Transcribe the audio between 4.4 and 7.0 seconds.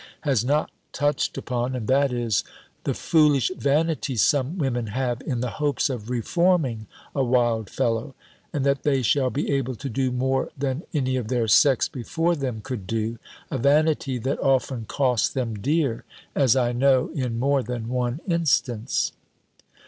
women have, in the hopes of reforming